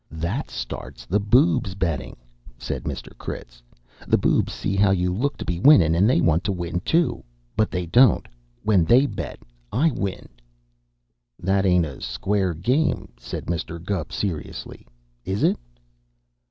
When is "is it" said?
15.23-15.59